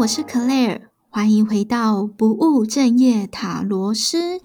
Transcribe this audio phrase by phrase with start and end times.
[0.00, 0.80] 我是 Claire，
[1.10, 4.40] 欢迎回到不务正业塔罗师。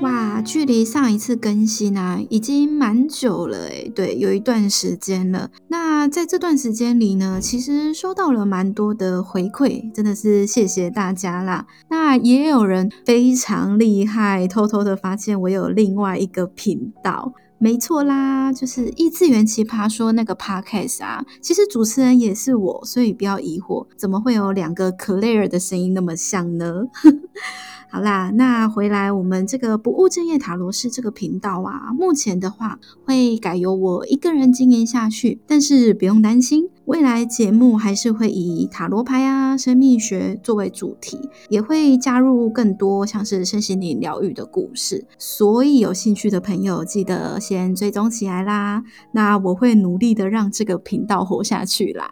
[0.00, 5.50] 哇，距离上一次更新啊，已经蛮久了诶，对，有一段时间了。
[5.66, 11.66] 那在这段时间里呢，其实收到了蛮多的回馈，真的是谢谢大家啦。
[11.90, 17.32] 那也有人非常厉害，偷偷的发现我有另外一个频道。
[17.62, 26.86] 没错啦，就是异次元奇葩说那个 podcast 啊，其实主持人也是我，所以不要疑惑，怎么会有两个 Claire 的声音那么像呢？
[27.94, 41.20] 好啦，那回来我们这个不务正业塔罗师这个频道啊，目前的话会改由我一个人经营下去，但是不用担心，未来节目还是会以塔罗牌啊、生命学作为主题，
[41.50, 48.82] 也会加入更多像是身心灵疗愈的故事，所以有兴趣的朋友记得先追踪起来啦。
[49.12, 52.10] 那我会努力的让这个频道活下去啦。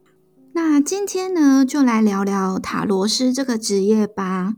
[0.52, 4.52] 那今天呢，就来聊聊塔罗师这个职业吧。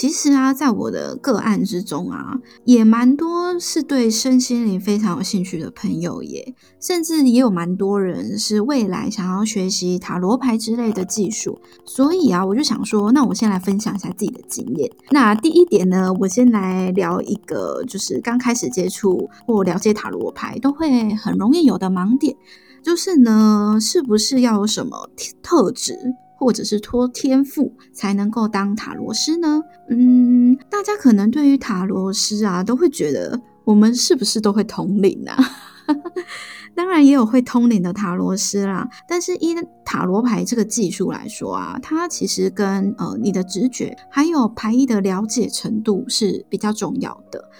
[0.00, 11.60] 其实啊，在我的个案之中啊，也蛮多是对身心灵非常有兴趣的朋友耶，甚至也有蛮多人是未来想要学习塔罗牌之类的技术。
[11.84, 14.88] 所以啊，我就想说，那我先来分享一下自己的经验。
[15.10, 22.36] 那第一点呢，我先来聊一个，就是刚开始接触或了解塔罗牌都会很容易有的盲点，
[22.84, 25.10] 就是呢，是不是要有什么
[25.42, 26.14] 特质？
[26.38, 29.60] 或者是托天赋才能够当塔罗师呢？
[29.90, 35.36] 嗯，大家可能对于塔罗师啊，都会觉得我们是不是都会通灵啊？
[36.76, 39.52] 当然也有会通灵的塔罗师啦，但是依
[39.84, 47.50] 塔罗牌这个技术来说啊，它其实跟呃你的直觉还有牌意的了解程度是比较重要的。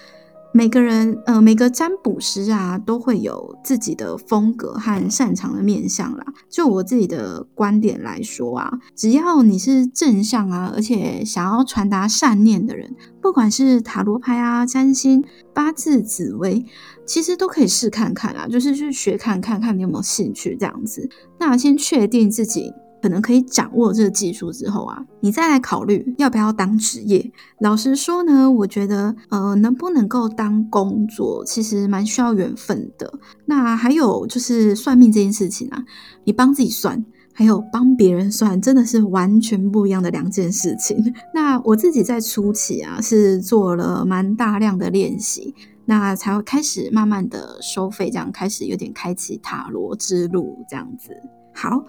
[0.50, 6.24] 每个人，呃，每个占卜师啊，都会有自己的风格和擅长的面相啦。
[6.48, 15.22] 就我自己的观点来说啊，只要你是正向啊，而且想要传达善念的人，不管是塔罗牌啊、占星、
[15.54, 16.64] 八字、紫薇，
[17.06, 21.08] 其实都可以试看看啊，就是去学看看看你有没有兴趣这样子。
[21.38, 22.72] 那先确定自己。
[23.00, 27.30] 可能可以掌握这个技术之后啊，你再来考虑要不要当职业。
[27.60, 33.12] 老实说呢，我觉得呃，能不能够当工作，其实蛮需要缘分的。
[33.46, 35.84] 那还有就是算命这件事情啊，
[36.24, 41.14] 你帮自己算，还有帮别人算，真的是完全不一样的两件事情。
[41.32, 45.54] 那我自己在初期啊，是做了蛮大量的练习，
[45.84, 51.12] 那才会开始慢慢的收费，这样开始有点开启塔罗之路这样子。
[51.54, 51.84] 好。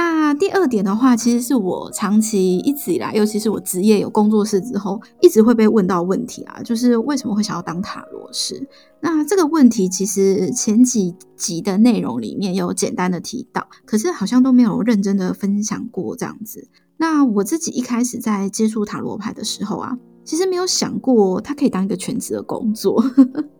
[0.00, 8.64] 那第二点的话，其实是我长期一直以来，尤其是我职业有工作室之后，一直会被问到问题啊，就是为什么会想要当塔罗师？
[9.00, 16.68] 那这个问题其实前几集的内容里面有简单的提到，可是好像都没有认真的分享过这样子。
[16.98, 23.04] 那我自己一开始在接触塔罗牌的时候啊，其实没有想过它可以当一个全职的工作，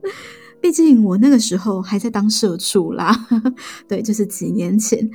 [0.63, 3.27] 毕竟我那个时候还在当社畜啦，
[3.89, 5.11] 对，就是几年前。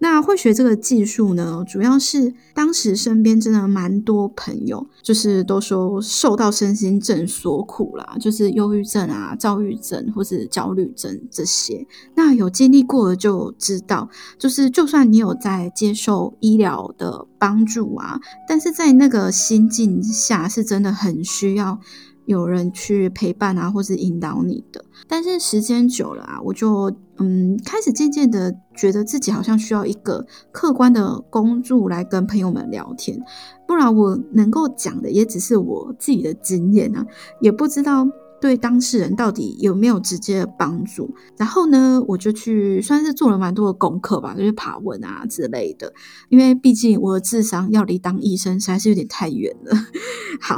[0.00, 11.86] 那会学这个技术呢，主要是当时身边真的蛮多朋友，就是都说受到身心症所苦啦，就是忧郁症啊、躁郁症或是焦虑症这些。
[12.14, 21.80] 那有经历过的就知道，就是就算你有在接受医疗的帮助啊，但是在那个心境下，是真的很需要。
[22.28, 33.18] 有人去陪伴啊，或是引导你的，但是时间久了啊，我就嗯开始渐渐的觉得自己好像需要一个客观的工作来跟朋友们聊天，
[33.66, 37.06] 不然我能够讲的也只是我自己的经验啊，
[37.40, 38.06] 也不知道。
[38.40, 41.12] 对当事人到底有没有直接的帮助？
[41.36, 45.92] 然后呢，我就去算是做了蛮多的功课吧，就是爬文啊之类的。
[46.28, 49.76] 因为毕竟我的智商要离当医生实在是有点太远了。
[50.40, 50.56] 好，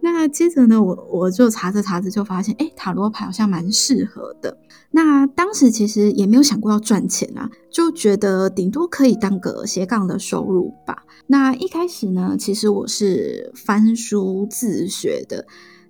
[0.00, 4.58] 那接着呢，我我就查着查着就发现，哎，塔罗牌好像蛮适合的。
[4.92, 11.02] 那当时其实也没有想过要赚钱啊，就觉得顶多可以当个斜杠的收入吧。
[11.26, 15.46] 那一开始呢，其实我是翻书自学的。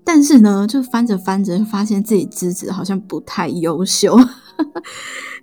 [0.06, 4.16] 但是呢，就翻着翻着，发现自己资质好像不太优秀。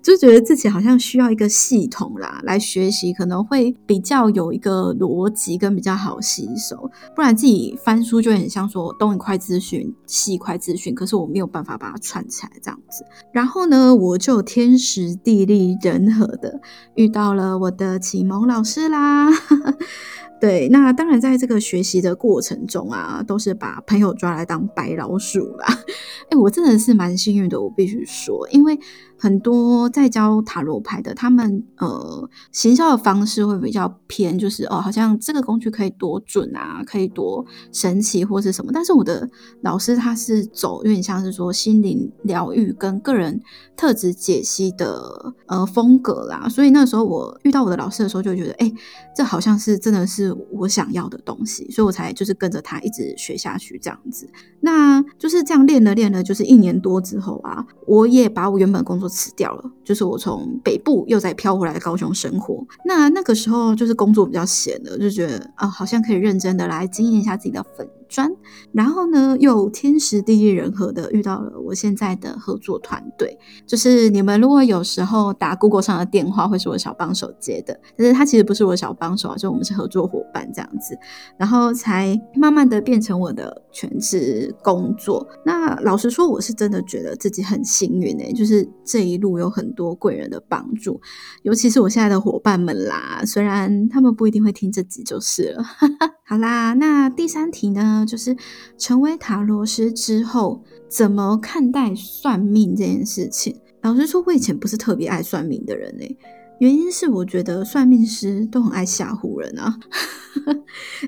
[0.01, 13.06] 就觉得自己好像需要一个系统啦，来学习可能会比较有一个逻辑跟比较好吸收，不然自己翻书就很像说东一块资讯西一块资讯，可是我没有办法把它串起来这样子。
[13.31, 16.60] 然后呢，我就天时地利人和的
[16.95, 19.30] 遇到了我的启蒙老师啦。
[20.44, 25.66] 对，那当然在这个学习的过程中啊，都是把朋友抓来当白老鼠啦。
[26.30, 28.78] 哎，我真的是蛮幸运的，我必须说，因为。
[29.24, 38.70] 很多在教塔罗牌的，他们呃行销的方式会比较偏，就是哦，好像这个工具可以多准啊，可以多神奇或是什么。
[38.74, 39.30] 但是我的
[39.62, 43.42] 老师他是走有点像是说心灵疗愈跟个人
[43.78, 48.70] 特质解析的呃风格啦，所以那时候我遇到我的老师的时候，就觉得哎，
[49.16, 54.30] 这好像是真的是我想要的东西，所以我才就是跟着他一直学下去这样子。
[54.60, 59.12] 那就是这样练了练了，就是一年多之后啊，我也把我原本工作。
[59.13, 62.65] 辞掉了，就是我从北部又再飘回来高雄生活。
[62.86, 67.88] 那那个时候就是工作比较闲的，就觉得啊，好像可以认真的来经营一下自己的粉。
[68.13, 68.31] 专，
[68.71, 73.36] 然后呢，又天时地利人和的遇到了我现在的合作团队。
[73.65, 80.95] 就是你们如果有时候打 Google 上的电话，会是我小帮手接的，但是他其实不是我小帮手啊，就我们是合作伙伴这样子，
[81.39, 85.27] 然后才慢慢的变成我的全职工作。
[85.44, 91.01] 那老实说，我是真的觉得自己很幸运诶，就是这一路有很多贵人的帮助，
[91.42, 95.63] 尤其是我现在的伙伴们啦，虽然他们不一定会听这集就是了。
[96.25, 98.36] 好啦，那第三题呢，就是
[98.78, 103.60] 成为塔罗师之后，怎么看待算命这件事情？
[103.81, 106.18] 老实说，我以前不是特别爱算命的人诶，
[106.60, 109.78] 原因是我觉得算命师都很爱吓唬人啊。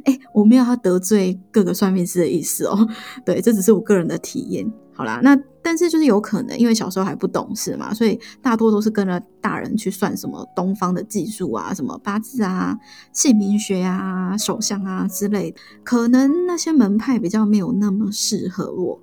[0.03, 2.87] 哎， 我没有要得罪各个算命师的意思哦，
[3.25, 4.69] 对，这只是我个人的体验。
[4.95, 12.77] 好啦，那但是就是有可能，因为小时候还不懂事嘛，所以大多都是跟着大人去算什么东方的技术啊，什么八字啊、
[13.11, 15.53] 姓名学啊、手相啊之类，
[15.83, 19.01] 可能那些门派比较没有那么适合我。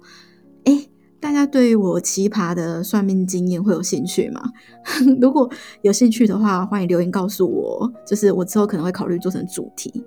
[0.65, 0.87] 哎，
[1.21, 4.43] 大家对于我奇葩的算命经验会有兴趣吗？
[5.21, 5.50] 如果
[5.83, 10.03] 有兴趣的话，欢迎留言告诉我，就是我之后可能会考虑做成主题。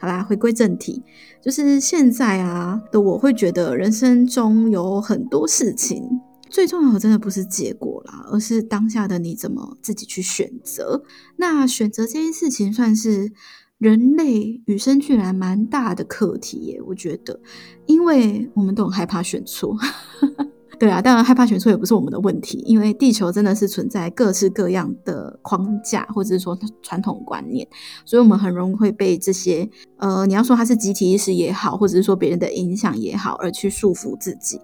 [0.00, 1.02] 好啦，回归正题，
[1.42, 6.02] 就是现在啊的我会觉得人生中有很多事情，
[6.48, 11.02] 最重要的真的不是结果啦，而是当下的你怎么自己去选择。
[11.36, 13.32] 那选择这件事情算是
[13.78, 17.40] 人类与生俱来蛮大的课题耶，我觉得，
[17.86, 19.76] 因为我们都很害怕选错。
[20.78, 27.66] 对啊，当然害怕选错也不是我们的问题，因为地球真的是存在各式各样的框架，或者是说传统观念，
[28.04, 34.60] 所以我们很容易会被这些呃，你要说它是集体意识也好，或者是说别人的影响也好，而去束缚自己。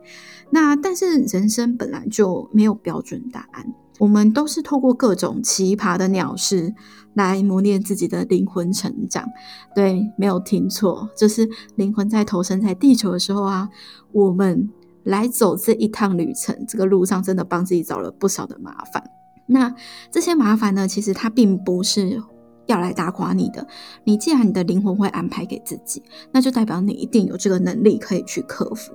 [0.51, 3.67] 那但是人生本来就没有标准答案，
[3.99, 6.73] 我们都是透过各种奇葩的鸟事
[7.15, 9.29] 来磨练自己的灵魂成长。
[9.75, 13.69] 对，没有听错，就是灵魂在投身在地球的时候啊，
[14.13, 14.71] 我们。
[15.05, 19.03] 来走这一趟旅程，这个路上真的帮自己找了不少的麻烦。
[19.47, 19.75] 那
[20.11, 22.23] 这些麻烦呢，其实它并不是
[22.67, 23.67] 要来打垮你的。
[24.05, 26.03] 你既然你的灵魂会安排给自己，
[26.33, 28.95] 那就代表你一定有这个能力可以去克服。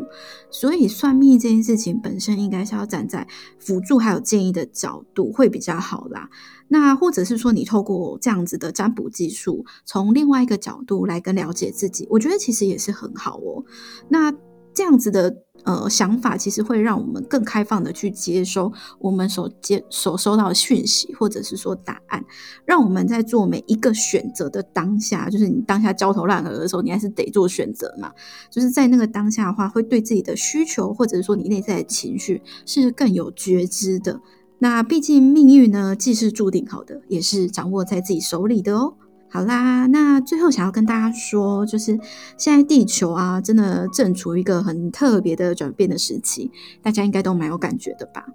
[0.49, 3.27] 所以算命这件事情本身，应该是要站在
[3.59, 6.27] 辅助还有建议的角度会比较好啦。
[6.67, 13.63] 那或者是说，你透过这样子的占卜技术，从另外一个角度来更了解自己，我觉得其实也是很好哦。
[14.07, 14.33] 那
[14.79, 15.43] 这样子的。
[15.65, 22.23] 呃，想法其实会让我们更开放的去接收我们所接所收到的讯息，或者是说答案，
[22.65, 28.09] 让我们在做每一个选择的当下，就是你当下焦头烂额的时候，你还是得做选择嘛。
[28.49, 34.21] 就是在那个当下的话，会对自己的需求，或者是说你内在的情绪是更有觉知的。
[34.59, 38.93] 那毕竟命运呢，既是注定好的，也是掌握在自己手里的哦。
[39.31, 41.99] 好啦，那最后想要跟大家说，就是
[42.35, 48.25] 现在地球啊，真的正处于一个很特别的转变的时期，大家应该都蛮有感觉的吧。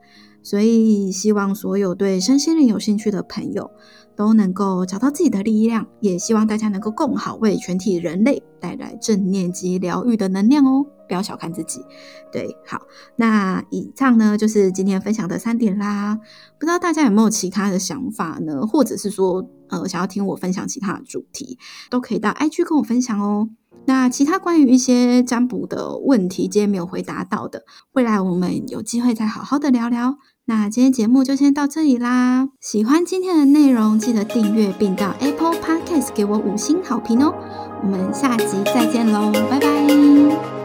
[0.44, 3.72] 所以希望所有对身心灵有兴趣的朋友
[4.14, 10.86] 都能够找到自己的力量，也希望大家能够更好为全体人类带来正念及疗愈的能量哦。
[11.06, 11.84] 不要小看自己，
[12.32, 12.80] 对，好，
[13.16, 16.16] 那以上呢就是今天分享的三点啦。
[16.58, 18.66] 不知道大家有没有其他的想法呢？
[18.66, 21.58] 或者是说，呃，想要听我分享其他的主题，
[21.90, 23.50] 都可以到 IG 跟我分享哦。
[23.86, 30.16] 那其他关于一些占卜的问题，今天没有回答到的，未来我们有机会再好好的聊聊。
[30.46, 32.48] 那今天节目就先到这里啦。
[32.60, 37.34] 喜欢今天的内容，记得订阅并到 Apple Podcast 给我五星好评哦。
[37.82, 40.63] 我们下集再见喽，拜拜。